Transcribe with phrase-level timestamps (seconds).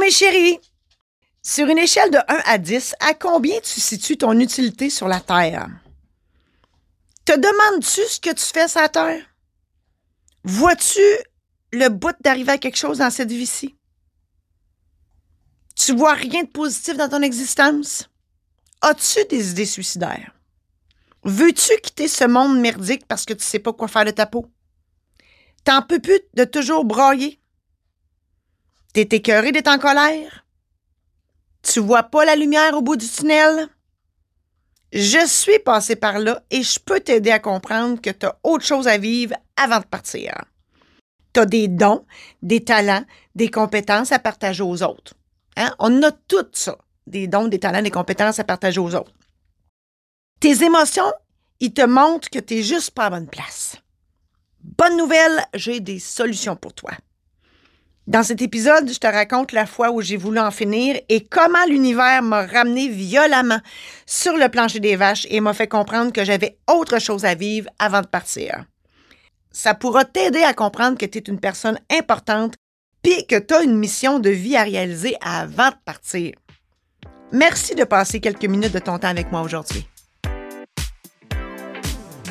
[0.00, 0.58] Mes chéris!
[1.42, 5.20] Sur une échelle de 1 à 10, à combien tu situes ton utilité sur la
[5.20, 5.68] Terre?
[7.24, 9.24] Te demandes-tu ce que tu fais sur la Terre?
[10.44, 11.00] Vois-tu
[11.72, 13.76] le bout d'arriver à quelque chose dans cette vie-ci?
[15.76, 18.08] Tu vois rien de positif dans ton existence?
[18.80, 20.32] As-tu des idées suicidaires?
[21.24, 24.46] Veux-tu quitter ce monde merdique parce que tu sais pas quoi faire de ta peau?
[25.64, 27.41] T'en peux plus de toujours broyer?
[28.92, 30.44] T'es écœuré d'être en colère?
[31.62, 33.68] Tu vois pas la lumière au bout du tunnel?
[34.92, 38.66] Je suis passé par là et je peux t'aider à comprendre que tu as autre
[38.66, 40.44] chose à vivre avant de partir.
[41.32, 42.04] Tu as des dons,
[42.42, 45.14] des talents, des compétences à partager aux autres.
[45.56, 45.74] Hein?
[45.78, 49.14] On a tout ça, des dons, des talents, des compétences à partager aux autres.
[50.38, 51.12] Tes émotions,
[51.60, 53.76] ils te montrent que tu n'es juste pas à bonne place.
[54.60, 56.92] Bonne nouvelle, j'ai des solutions pour toi.
[58.08, 61.64] Dans cet épisode, je te raconte la fois où j'ai voulu en finir et comment
[61.68, 63.60] l'univers m'a ramené violemment
[64.06, 67.70] sur le plancher des vaches et m'a fait comprendre que j'avais autre chose à vivre
[67.78, 68.64] avant de partir.
[69.52, 72.54] Ça pourra t'aider à comprendre que tu es une personne importante
[73.04, 76.32] puis que tu as une mission de vie à réaliser avant de partir.
[77.30, 79.86] Merci de passer quelques minutes de ton temps avec moi aujourd'hui.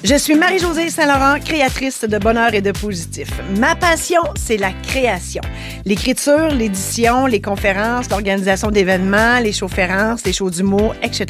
[0.03, 3.29] Je suis Marie-Josée Saint-Laurent, créatrice de bonheur et de positif.
[3.59, 5.43] Ma passion, c'est la création.
[5.85, 11.27] L'écriture, l'édition, les conférences, l'organisation d'événements, les shows-férences, les shows d'humour, etc.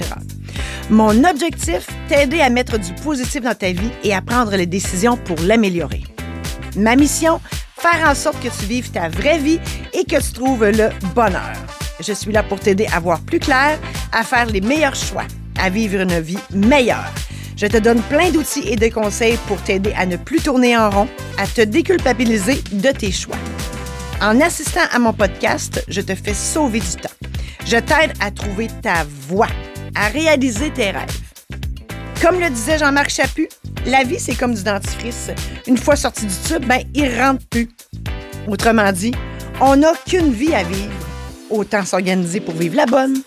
[0.89, 5.17] Mon objectif, t'aider à mettre du positif dans ta vie et à prendre les décisions
[5.17, 6.03] pour l'améliorer.
[6.77, 7.41] Ma mission,
[7.75, 9.59] faire en sorte que tu vives ta vraie vie
[9.93, 11.53] et que tu trouves le bonheur.
[11.99, 13.77] Je suis là pour t'aider à voir plus clair,
[14.13, 15.25] à faire les meilleurs choix,
[15.59, 17.11] à vivre une vie meilleure.
[17.61, 20.89] Je te donne plein d'outils et de conseils pour t'aider à ne plus tourner en
[20.89, 23.35] rond, à te déculpabiliser de tes choix.
[24.19, 27.27] En assistant à mon podcast, je te fais sauver du temps.
[27.67, 29.49] Je t'aide à trouver ta voie,
[29.93, 31.19] à réaliser tes rêves.
[32.19, 33.47] Comme le disait Jean-Marc Chaput,
[33.85, 35.29] la vie, c'est comme du dentifrice.
[35.67, 37.69] Une fois sorti du tube, ben, il rentre plus.
[38.47, 39.13] Autrement dit,
[39.59, 40.91] on n'a qu'une vie à vivre.
[41.51, 43.21] Autant s'organiser pour vivre la bonne.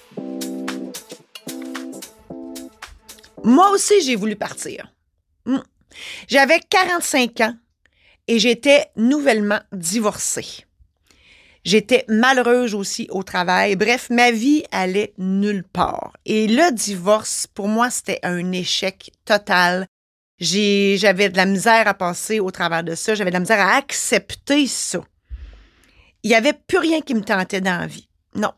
[3.44, 4.92] Moi aussi, j'ai voulu partir.
[5.44, 5.58] Hmm.
[6.28, 7.54] J'avais 45 ans
[8.26, 10.64] et j'étais nouvellement divorcée.
[11.62, 13.76] J'étais malheureuse aussi au travail.
[13.76, 16.12] Bref, ma vie allait nulle part.
[16.24, 19.86] Et le divorce, pour moi, c'était un échec total.
[20.40, 23.14] J'avais de la misère à passer au travers de ça.
[23.14, 25.00] J'avais de la misère à accepter ça.
[26.22, 28.08] Il n'y avait plus rien qui me tentait dans la vie.
[28.34, 28.52] Non.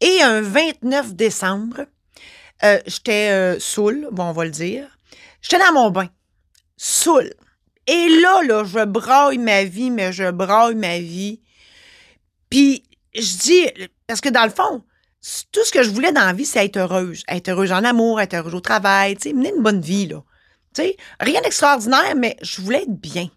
[0.00, 1.86] Et un 29 décembre,
[2.64, 4.86] euh, j'étais euh, saoule, bon, on va le dire.
[5.40, 6.08] J'étais dans mon bain.
[6.76, 7.32] Saoule.
[7.86, 11.40] Et là, là, je braille ma vie, mais je braille ma vie.
[12.50, 12.84] Puis,
[13.14, 14.84] je dis, parce que dans le fond,
[15.52, 17.24] tout ce que je voulais dans la vie, c'est être heureuse.
[17.28, 20.22] Être heureuse en amour, être heureuse au travail, tu sais, mener une bonne vie, là.
[20.74, 23.28] Tu sais, rien d'extraordinaire, mais je voulais être bien.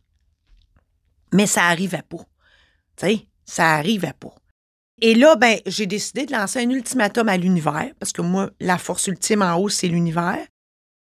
[1.32, 2.24] Mais ça arrivait pas.
[2.98, 4.36] Tu sais, ça arrivait pas.
[5.02, 8.78] Et là, ben, j'ai décidé de lancer un ultimatum à l'univers, parce que moi, la
[8.78, 10.40] force ultime en haut, c'est l'univers.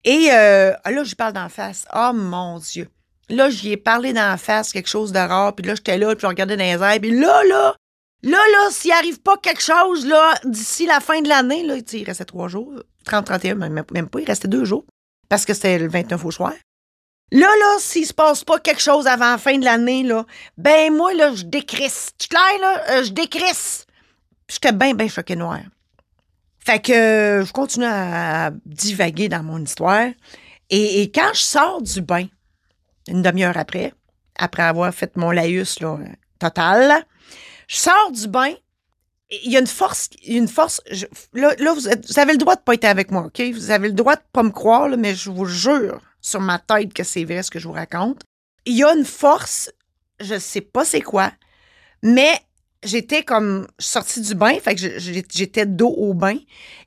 [0.05, 1.87] Et euh, là, je parle d'en face.
[1.95, 2.89] Oh mon Dieu.
[3.31, 6.23] Là, j'y ai parlé d'en face, quelque chose de rare, puis là, j'étais là, puis
[6.23, 7.75] je regardais dans les airs, puis là, là,
[8.23, 12.05] là, là, s'il arrive pas quelque chose, là, d'ici la fin de l'année, là, il
[12.05, 12.73] restait trois jours,
[13.05, 14.85] 30, 31, même, même pas, il restait deux jours,
[15.29, 16.55] parce que c'était le 29 au soir.
[17.31, 20.25] Là, là, s'il se passe pas quelque chose avant la fin de l'année, là,
[20.57, 22.13] ben moi, là, je décrisse.
[22.19, 22.83] Tu clair, là?
[22.91, 23.87] Euh, je décrisse.
[24.49, 25.61] J'étais bien, bien choquée noire.
[26.59, 30.09] Fait que euh, je continue à divaguer dans mon histoire.
[30.71, 32.27] Et, quand je sors du bain,
[33.07, 33.93] une demi-heure après,
[34.39, 35.99] après avoir fait mon laïus là,
[36.39, 37.07] total,
[37.69, 38.53] je sors du bain.
[39.45, 40.81] Il y a une force, une force.
[41.35, 43.41] là, vous, avez le droit de pas être avec moi, OK?
[43.53, 46.93] Vous avez le droit de pas me croire, mais je vous jure sur ma tête
[46.93, 48.23] que c'est vrai ce que je vous raconte.
[48.65, 49.71] Il y a une force,
[50.21, 51.33] je sais pas c'est quoi,
[52.03, 52.33] mais
[52.83, 56.37] j'étais comme sortie du bain, fait que j'étais dos au bain,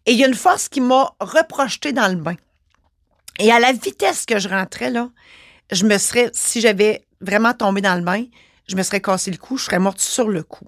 [0.06, 2.35] et il y a une force qui m'a reprojeté dans le bain.
[3.39, 5.09] Et à la vitesse que je rentrais, là,
[5.71, 8.25] je me serais, si j'avais vraiment tombé dans le bain,
[8.67, 10.67] je me serais cassé le cou, je serais morte sur le coup.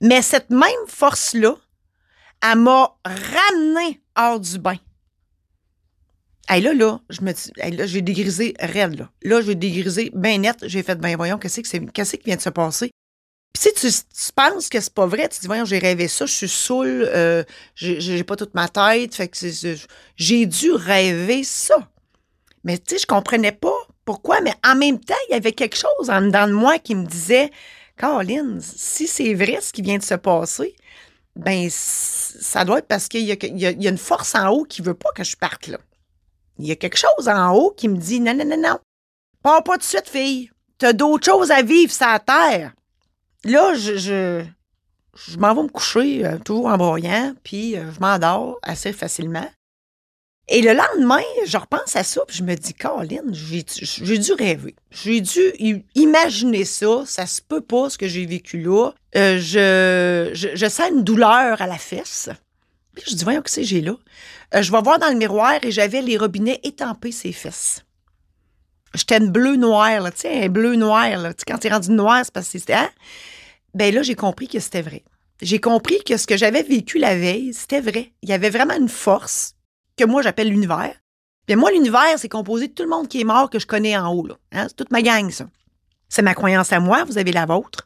[0.00, 1.54] Mais cette même force-là,
[2.42, 4.76] elle m'a ramené hors du bain.
[6.54, 7.32] Et là, là, je me
[7.76, 9.10] là, j'ai dégrisé raide, là.
[9.22, 10.56] Là, j'ai dégrisé bien net.
[10.62, 12.90] J'ai fait, ben voyons, qu'est-ce que qu'est-ce qui vient de se passer?
[13.52, 16.32] Puis si tu, penses que c'est pas vrai, tu dis, voyons, j'ai rêvé ça, je
[16.32, 17.42] suis saoul, euh,
[17.74, 19.36] j'ai pas toute ma tête, fait que
[20.16, 21.76] j'ai dû rêver ça.
[22.64, 25.76] Mais tu sais, je comprenais pas pourquoi, mais en même temps, il y avait quelque
[25.76, 27.50] chose en dedans de moi qui me disait,
[27.96, 30.76] Caroline, si c'est vrai ce qui vient de se passer,
[31.34, 34.94] ben ça doit être parce qu'il y, y, a une force en haut qui veut
[34.94, 35.78] pas que je parte là.
[36.58, 38.78] Il y a quelque chose en haut qui me dit non, non, non, non.
[39.42, 40.50] Pars pas tout de suite, fille.
[40.78, 42.72] T'as d'autres choses à vivre sur terre.
[43.44, 44.44] Là, je, je,
[45.14, 49.48] je m'en vais me coucher, euh, toujours en broyant, puis euh, je m'endors assez facilement.
[50.48, 54.76] Et le lendemain, je repense à ça, puis je me dis, Caroline, j'ai dû rêver.
[54.92, 55.40] J'ai dû
[55.96, 57.02] imaginer ça.
[57.04, 58.92] Ça se peut pas, ce que j'ai vécu là.
[59.16, 62.30] Euh, je, je, sens une douleur à la fesse.
[62.96, 63.94] Puis je dis, voyons, que c'est j'ai là?
[64.54, 67.84] Euh, je vais voir dans le miroir et j'avais les robinets étampés ses fesses.
[68.94, 71.34] J'étais une bleu-noir, là, tu sais, un bleu-noir, là.
[71.34, 72.72] Tu sais, quand t'es rendu noir, c'est parce que c'était...
[72.72, 72.90] Hein?
[73.74, 75.04] Ben là, j'ai compris que c'était vrai.
[75.42, 78.12] J'ai compris que ce que j'avais vécu la veille, c'était vrai.
[78.22, 79.54] Il y avait vraiment une force
[79.98, 80.94] que moi j'appelle l'univers.
[81.46, 83.96] Bien, moi, l'univers, c'est composé de tout le monde qui est mort que je connais
[83.96, 84.26] en haut.
[84.26, 84.36] Là.
[84.52, 84.66] Hein?
[84.68, 85.46] C'est toute ma gang, ça.
[86.08, 87.84] C'est ma croyance à moi, vous avez la vôtre.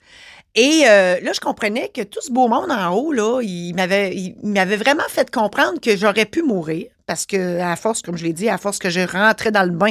[0.55, 4.77] Et euh, là, je comprenais que tout ce beau monde en haut, là, il m'avait,
[4.77, 6.87] vraiment fait comprendre que j'aurais pu mourir.
[7.07, 9.71] Parce que, à force, comme je l'ai dit, à force que je rentrais dans le
[9.71, 9.91] bain,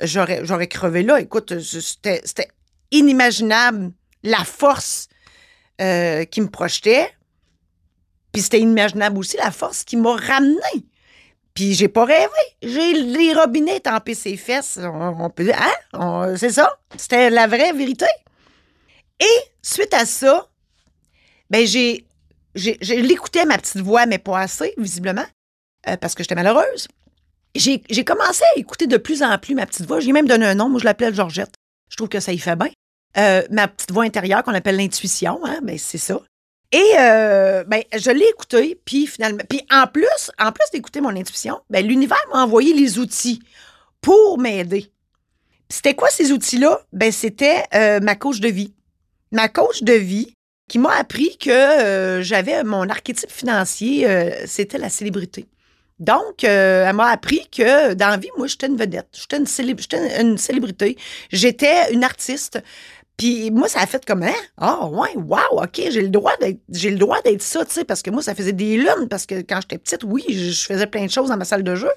[0.00, 1.20] j'aurais, crevé là.
[1.20, 2.22] Écoute, c'était,
[2.92, 3.92] inimaginable
[4.22, 5.08] la force
[5.80, 7.08] euh, qui me projetait.
[8.32, 10.84] Puis c'était inimaginable aussi la force qui m'a ramené
[11.54, 12.28] puis j'ai pas rêvé.
[12.62, 14.78] J'ai les robinets tampés ses fesses.
[14.82, 15.58] On, peut dire,
[15.92, 16.36] hein?
[16.36, 16.78] C'est ça?
[16.96, 18.06] C'était la vraie vérité.
[19.20, 20.48] Et suite à ça,
[21.50, 22.06] ben j'ai,
[22.54, 25.26] j'ai, l'écoutais ma petite voix, mais pas assez, visiblement,
[25.88, 26.88] euh, parce que j'étais malheureuse.
[27.54, 30.00] J'ai, commencé à écouter de plus en plus ma petite voix.
[30.00, 30.68] J'ai même donné un nom.
[30.68, 31.52] Moi, je l'appelais Georgette.
[31.88, 32.70] Je trouve que ça y fait bien.
[33.16, 36.20] Euh, ma petite voix intérieure qu'on appelle l'intuition, hein, ben c'est ça.
[36.72, 41.16] Et euh, ben, je l'ai écouté, puis finalement, puis en plus, en plus d'écouter mon
[41.16, 43.42] intuition, ben, l'univers m'a envoyé les outils
[44.00, 44.92] pour m'aider.
[45.68, 46.80] C'était quoi ces outils-là?
[46.92, 48.72] Ben, c'était euh, ma coach de vie.
[49.32, 50.34] Ma coach de vie
[50.68, 54.06] qui m'a appris que euh, j'avais mon archétype financier,
[54.46, 55.46] c'était la célébrité.
[55.98, 59.46] Donc, elle m'a appris que dans la vie, moi, j'étais une vedette, j'étais une,
[60.38, 60.96] célébrité,
[61.30, 62.62] j'étais une artiste.
[63.20, 64.32] Puis moi, ça a fait comme, hein?
[64.56, 66.98] Ah, ouais, wow, OK, j'ai le droit d'être, j'ai
[67.38, 70.04] ça, tu sais, parce que moi, ça faisait des lunes, parce que quand j'étais petite,
[70.04, 71.90] oui, je, faisais plein de choses dans ma salle de jeu.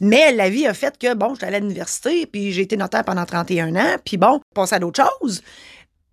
[0.00, 3.04] Mais la vie a fait que, bon, j'étais allée à l'université, puis j'ai été notaire
[3.04, 5.42] pendant 31 ans, puis bon, passé à d'autres choses.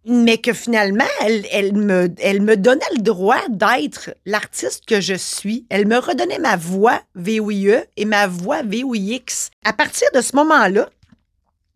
[0.10, 5.66] Mais que finalement, elle, me, elle me donnait le droit d'être l'artiste que je suis.
[5.70, 9.50] Elle me redonnait ma voix VOIE et ma voix VOIX.
[9.66, 10.90] À partir de ce moment-là,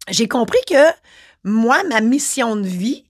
[0.10, 0.92] j'ai compris que
[1.44, 3.04] moi, ma mission de vie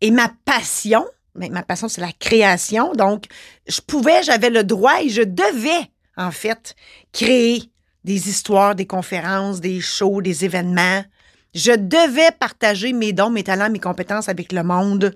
[0.00, 2.92] et ma passion, ma passion, c'est la création.
[2.92, 3.26] Donc,
[3.68, 6.74] je pouvais, j'avais le droit et je devais, en fait,
[7.12, 7.70] créer
[8.04, 11.04] des histoires, des conférences, des shows, des événements.
[11.54, 15.14] Je devais partager mes dons, mes talents, mes compétences avec le monde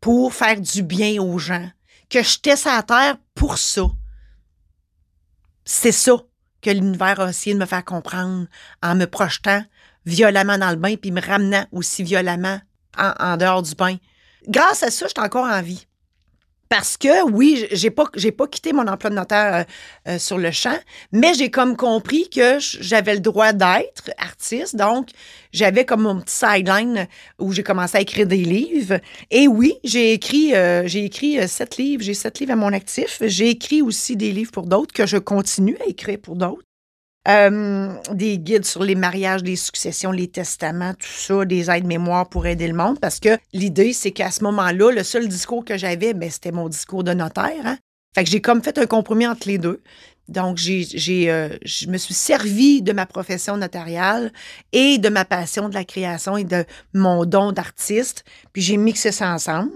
[0.00, 1.68] pour faire du bien aux gens.
[2.08, 3.82] Que j'étais sur la terre pour ça.
[5.64, 6.12] C'est ça
[6.62, 8.46] que l'univers a essayé de me faire comprendre
[8.82, 9.62] en me projetant
[10.06, 12.58] violemment dans le bain, puis me ramenant aussi violemment
[12.98, 13.96] en, dehors du bain.
[14.48, 15.86] Grâce à ça, je suis encore en vie.
[16.70, 19.66] Parce que oui, j'ai pas j'ai pas quitté mon emploi de notaire
[20.06, 20.78] euh, euh, sur le champ,
[21.10, 25.08] mais j'ai comme compris que j'avais le droit d'être artiste, donc
[25.52, 27.08] j'avais comme mon petit sideline
[27.40, 29.00] où j'ai commencé à écrire des livres.
[29.32, 33.20] Et oui, j'ai écrit euh, j'ai écrit sept livres, j'ai sept livres à mon actif.
[33.20, 36.69] J'ai écrit aussi des livres pour d'autres que je continue à écrire pour d'autres.
[37.28, 42.46] Euh, des guides sur les mariages, les successions, les testaments, tout ça, des aides-mémoires pour
[42.46, 42.98] aider le monde.
[42.98, 46.68] Parce que l'idée, c'est qu'à ce moment-là, le seul discours que j'avais, ben, c'était mon
[46.68, 47.64] discours de notaire.
[47.64, 47.76] Hein.
[48.14, 49.82] Fait que j'ai comme fait un compromis entre les deux.
[50.30, 54.32] Donc, j'ai, euh, je me suis servi de ma profession notariale
[54.72, 59.10] et de ma passion de la création et de mon don d'artiste, puis j'ai mixé
[59.10, 59.72] ça ensemble.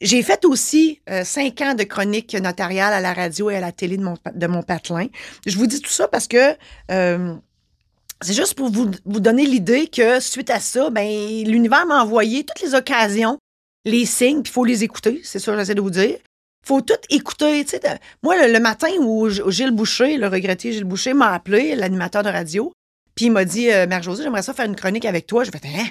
[0.00, 3.70] J'ai fait aussi euh, cinq ans de chronique notariale à la radio et à la
[3.70, 5.06] télé de mon, de mon patelin.
[5.46, 6.56] Je vous dis tout ça parce que
[6.90, 7.34] euh,
[8.20, 11.06] c'est juste pour vous, vous donner l'idée que suite à ça, ben,
[11.44, 13.38] l'univers m'a envoyé toutes les occasions,
[13.84, 16.18] les signes, puis il faut les écouter, c'est ça que j'essaie de vous dire
[16.62, 17.64] faut tout écouter.
[18.22, 22.72] Moi, le, matin où Gilles Boucher, le regretté Gilles Boucher, m'a appelé, l'animateur de radio,
[23.14, 25.44] puis il m'a dit euh, Mère-Josée, j'aimerais ça faire une chronique avec toi.
[25.44, 25.88] Je vais hein?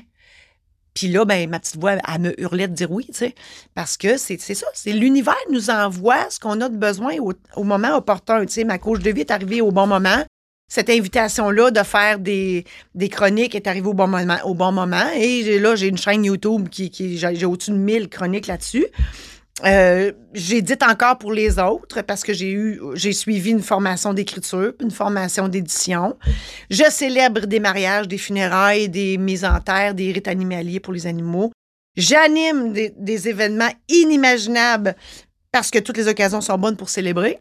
[0.93, 3.07] Puis là, ben, ma petite voix, elle me hurlait de dire oui.
[3.75, 7.13] Parce que c'est ça, c'est l'univers nous envoie ce qu'on a de besoin
[7.55, 8.43] au, moment opportun.
[8.65, 10.25] Ma coach de vie est arrivée au bon moment.
[10.67, 14.37] Cette invitation-là de faire des, des chroniques est arrivée au bon moment.
[14.45, 15.09] Au bon moment.
[15.15, 18.87] Et là, j'ai une chaîne YouTube qui, qui j'ai au-dessus de 1000 chroniques là-dessus.
[19.65, 24.73] Euh, j'édite encore pour les autres parce que j'ai eu, j'ai suivi une formation d'écriture,
[24.81, 26.17] une formation d'édition.
[26.69, 31.05] Je célèbre des mariages, des funérailles, des mises en terre, des rites animaliers pour les
[31.05, 31.51] animaux.
[31.95, 34.95] J'anime des événements inimaginables
[35.51, 37.39] parce que toutes les occasions sont bonnes pour célébrer.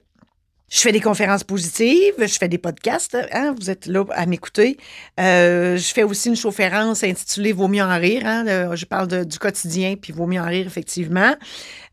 [0.70, 4.76] Je fais des conférences positives, je fais des podcasts, hein, vous êtes là à m'écouter.
[5.18, 8.22] Euh, je fais aussi une chaufférence intitulée Vaut mieux en rire.
[8.24, 11.34] Hein, je parle du quotidien, puis Vaut mieux en rire, effectivement.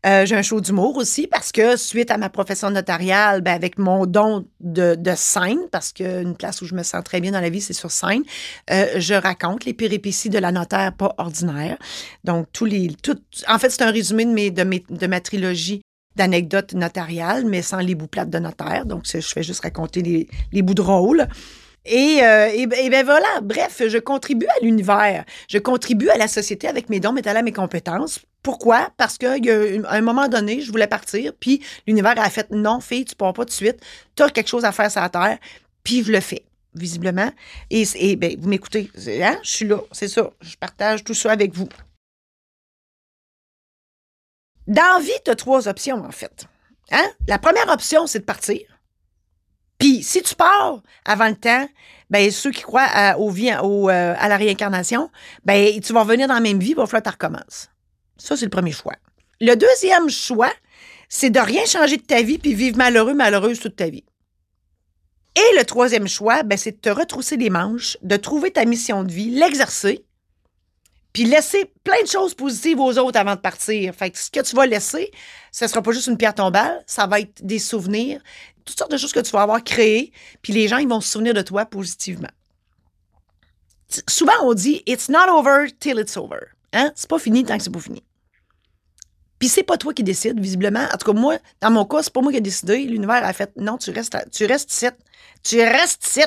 [0.06, 3.78] Euh, J'ai un show d'humour aussi parce que suite à ma profession notariale, ben, avec
[3.78, 7.40] mon don de, de scène, parce qu'une place où je me sens très bien dans
[7.40, 8.22] la vie, c'est sur scène,
[8.70, 11.78] euh, je raconte les péripéties de la notaire pas ordinaire.
[12.22, 12.94] Donc, tous les.
[13.02, 13.18] Tout,
[13.48, 15.82] en fait, c'est un résumé de, mes, de, mes, de ma trilogie
[16.18, 18.84] d'anecdotes notariales, mais sans les bouts plates de notaire.
[18.84, 21.26] Donc, je fais juste raconter les, les bouts drôles.
[21.86, 25.24] Et, euh, et, ben- et ben voilà, bref, je contribue à l'univers.
[25.48, 28.20] Je contribue à la société avec mes dons, mes talents, mes compétences.
[28.42, 28.90] Pourquoi?
[28.98, 29.34] Parce qu'à
[29.88, 33.44] un moment donné, je voulais partir, puis l'univers a fait non, fille, tu pars pas
[33.44, 33.78] tout de suite.
[34.16, 35.38] Tu as quelque chose à faire sur la terre,
[35.82, 36.42] puis je le fais,
[36.74, 37.30] visiblement.
[37.70, 38.90] Et, et ben, vous m'écoutez,
[39.22, 39.38] hein?
[39.42, 40.30] je suis là, c'est ça.
[40.42, 41.68] Je partage tout ça avec vous.
[44.68, 46.46] Dans vie, tu as trois options, en fait.
[46.90, 47.10] Hein?
[47.26, 48.60] La première option, c'est de partir.
[49.78, 51.66] Puis, si tu pars avant le temps,
[52.10, 55.10] ben, ceux qui croient à, au, euh, à la réincarnation,
[55.44, 57.70] ben, tu vas revenir dans la même vie, il va falloir que tu recommences.
[58.18, 58.96] Ça, c'est le premier choix.
[59.40, 60.52] Le deuxième choix,
[61.08, 64.04] c'est de rien changer de ta vie puis vivre malheureux, malheureuse toute ta vie.
[65.34, 69.02] Et le troisième choix, ben, c'est de te retrousser les manches, de trouver ta mission
[69.02, 70.04] de vie, l'exercer,
[71.12, 73.94] puis laisser plein de choses positives aux autres avant de partir.
[73.94, 75.10] Fait que ce que tu vas laisser,
[75.52, 78.20] ce ne sera pas juste une pierre tombale, ça va être des souvenirs,
[78.64, 80.12] toutes sortes de choses que tu vas avoir créées,
[80.42, 82.28] puis les gens, ils vont se souvenir de toi positivement.
[84.08, 86.40] Souvent, on dit «It's not over till it's over
[86.74, 86.92] hein?».
[86.94, 88.04] C'est pas fini tant que c'est pas fini.
[89.38, 90.86] Puis c'est pas toi qui décides, visiblement.
[90.92, 92.78] En tout cas, moi, dans mon cas, c'est pas moi qui ai décidé.
[92.84, 94.88] L'univers a fait «Non, tu restes, tu restes ici.
[95.42, 96.20] Tu restes ici.»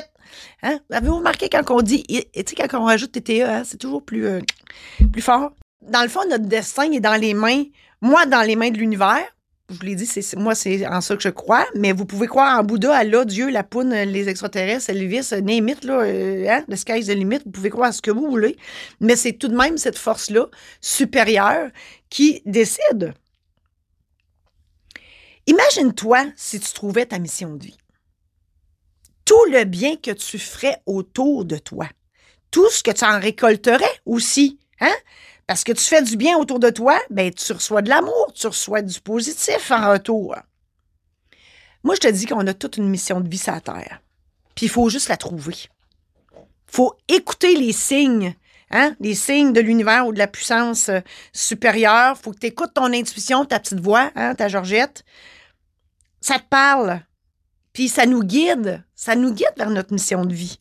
[0.62, 0.78] Hein?
[0.90, 4.26] Avez-vous remarqué quand on dit, tu sais, quand on rajoute TTE, hein, c'est toujours plus,
[4.26, 4.40] euh,
[5.12, 5.52] plus fort?
[5.82, 7.64] Dans le fond, notre destin est dans les mains,
[8.00, 9.24] moi, dans les mains de l'univers.
[9.70, 12.26] Je vous l'ai dit, c'est, moi, c'est en ça que je crois, mais vous pouvez
[12.26, 16.76] croire en Bouddha, Allah, Dieu, la poune, les extraterrestres, Elvis, name it, là, hein, the
[16.76, 17.38] sky's the limit.
[17.46, 18.56] Vous pouvez croire à ce que vous voulez,
[19.00, 20.46] mais c'est tout de même cette force-là
[20.80, 21.70] supérieure
[22.10, 23.14] qui décide.
[25.46, 27.78] Imagine-toi si tu trouvais ta mission de vie
[29.24, 31.88] tout le bien que tu ferais autour de toi,
[32.50, 34.94] tout ce que tu en récolterais aussi, hein?
[35.46, 38.46] Parce que tu fais du bien autour de toi, ben tu reçois de l'amour, tu
[38.46, 40.36] reçois du positif en retour.
[41.82, 44.00] Moi, je te dis qu'on a toute une mission de vie sur la Terre.
[44.54, 45.56] Puis il faut juste la trouver.
[46.66, 48.34] faut écouter les signes,
[48.70, 48.94] hein?
[49.00, 51.00] les signes de l'univers ou de la puissance euh,
[51.32, 52.16] supérieure.
[52.16, 55.04] faut que tu écoutes ton intuition, ta petite voix, hein, ta Georgette.
[56.20, 57.02] Ça te parle.
[57.72, 60.58] Puis ça nous guide, ça nous guide vers notre mission de vie.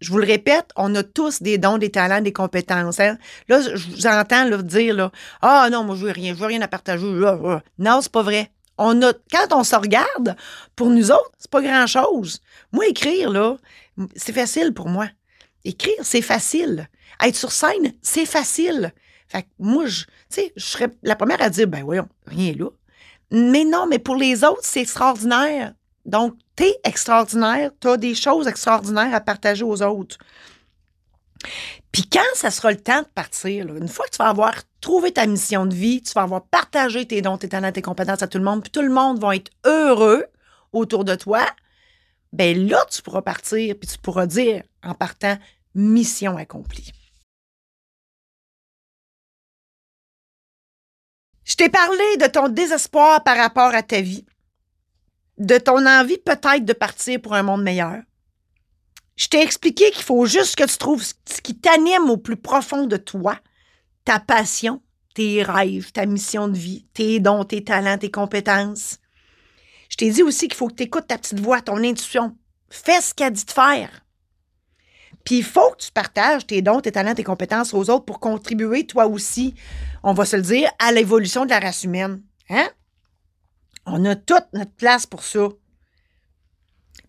[0.00, 3.00] Je vous le répète, on a tous des dons, des talents, des compétences.
[3.00, 3.16] hein.
[3.48, 6.46] Là, je vous entends là, dire là, ah non, moi je veux rien, je veux
[6.46, 7.06] rien à partager.
[7.78, 8.50] Non, c'est pas vrai.
[8.76, 10.36] On a, quand on se regarde,
[10.74, 12.40] pour nous autres, c'est pas grand chose.
[12.72, 13.56] Moi, écrire là,
[14.16, 15.08] c'est facile pour moi.
[15.64, 16.88] Écrire, c'est facile.
[17.22, 18.92] Être sur scène, c'est facile.
[19.28, 20.04] Fait que moi, je,
[20.56, 22.66] je serais la première à dire, ben voyons, rien là.
[23.30, 25.72] Mais non, mais pour les autres, c'est extraordinaire.
[26.04, 30.18] Donc, t'es extraordinaire, t'as des choses extraordinaires à partager aux autres.
[31.92, 35.12] Puis quand ça sera le temps de partir, une fois que tu vas avoir trouvé
[35.12, 38.28] ta mission de vie, tu vas avoir partagé tes dons, tes talents, tes compétences à
[38.28, 40.26] tout le monde, puis tout le monde va être heureux
[40.72, 41.46] autour de toi,
[42.32, 45.38] ben là, tu pourras partir, puis tu pourras dire en partant,
[45.74, 46.90] mission accomplie.
[51.44, 54.26] Je t'ai parlé de ton désespoir par rapport à ta vie,
[55.38, 58.02] de ton envie peut-être de partir pour un monde meilleur.
[59.16, 62.86] Je t'ai expliqué qu'il faut juste que tu trouves ce qui t'anime au plus profond
[62.86, 63.38] de toi,
[64.04, 64.82] ta passion,
[65.14, 68.98] tes rêves, ta mission de vie, tes dons, tes talents, tes compétences.
[69.88, 72.36] Je t'ai dit aussi qu'il faut que tu écoutes ta petite voix, ton intuition.
[72.68, 74.04] Fais ce qu'elle dit de faire.
[75.24, 78.20] Puis il faut que tu partages tes dons, tes talents, tes compétences aux autres pour
[78.20, 79.54] contribuer, toi aussi,
[80.02, 82.22] on va se le dire, à l'évolution de la race humaine.
[82.50, 82.68] Hein?
[83.86, 85.48] On a toute notre place pour ça.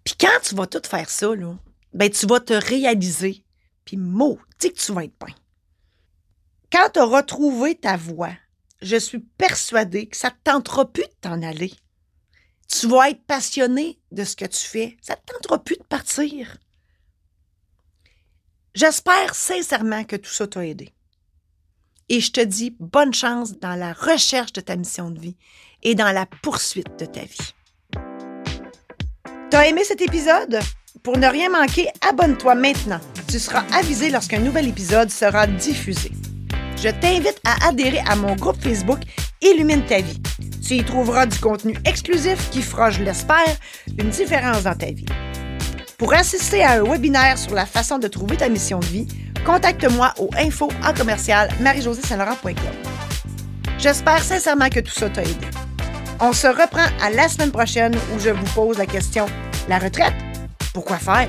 [0.04, 1.32] Puis quand tu vas tout faire ça,
[1.94, 3.44] ben tu vas te réaliser.
[3.86, 5.36] Puis mot, que tu vas être bien.
[6.72, 8.34] Quand tu auras trouvé ta voie,
[8.82, 11.74] je suis persuadée que ça ne te tentera plus de t'en aller.
[12.68, 14.98] Tu vas être passionné de ce que tu fais.
[15.02, 16.58] Ça ne te tentera plus de partir.
[18.74, 20.94] J'espère sincèrement que tout ça t'a aidé.
[22.10, 25.38] Et je te dis bonne chance dans la recherche de ta mission de vie
[25.86, 27.54] et dans la poursuite de ta vie.
[29.50, 30.60] T'as aimé cet épisode?
[31.04, 33.00] Pour ne rien manquer, abonne-toi maintenant.
[33.30, 36.12] Tu seras avisé lorsqu'un nouvel épisode sera diffusé.
[36.82, 39.00] je t'invite à adhérer à mon groupe Facebook
[39.42, 40.20] Illumine ta vie.
[40.68, 43.56] Tu y trouveras du contenu exclusif qui fera, je l'espère,
[44.00, 45.06] une différence dans ta vie.
[46.00, 49.08] Pour assister à un webinaire sur la façon de trouver ta mission de vie,
[49.46, 51.86] contacte-moi au info en commercial marie
[53.78, 55.65] J'espère sincèrement que tout ça t'a aidé.
[56.20, 59.26] On se reprend à la semaine prochaine où je vous pose la question
[59.68, 60.14] La retraite
[60.74, 61.28] Pourquoi faire?